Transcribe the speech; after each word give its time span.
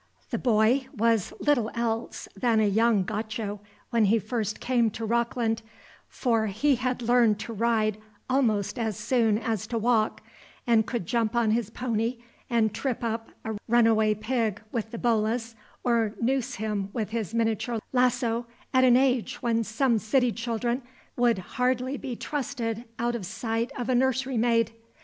The 0.31 0.39
boy 0.39 0.87
was 0.97 1.31
little 1.39 1.69
else 1.75 2.27
than 2.35 2.59
a 2.59 2.65
young 2.65 3.03
Gaucho 3.03 3.59
when 3.91 4.05
he 4.05 4.17
first 4.17 4.59
came 4.59 4.89
to 4.89 5.05
Rockland; 5.05 5.61
for 6.09 6.47
he 6.47 6.77
had 6.77 7.03
learned 7.03 7.39
to 7.41 7.53
ride 7.53 7.99
almost 8.27 8.79
as 8.79 8.97
soon 8.97 9.37
as 9.37 9.67
to 9.67 9.77
walk, 9.77 10.23
and 10.65 10.87
could 10.87 11.05
jump 11.05 11.35
on 11.35 11.51
his 11.51 11.69
pony 11.69 12.17
and 12.49 12.73
trip 12.73 13.03
up 13.03 13.29
a 13.45 13.55
runaway 13.67 14.15
pig 14.15 14.59
with 14.71 14.89
the 14.89 14.97
bolas 14.97 15.53
or 15.83 16.15
noose 16.19 16.55
him 16.55 16.89
with 16.93 17.11
his 17.11 17.35
miniature 17.35 17.77
lasso 17.93 18.47
at 18.73 18.83
an 18.83 18.97
age 18.97 19.35
when 19.43 19.63
some 19.63 19.99
city 19.99 20.31
children 20.31 20.81
would 21.15 21.37
hardly 21.37 21.95
be 21.95 22.15
trusted 22.15 22.85
out 22.97 23.13
of 23.13 23.23
sight 23.23 23.71
of 23.77 23.87
a 23.87 23.93
nursery 23.93 24.35
maid. 24.39 24.71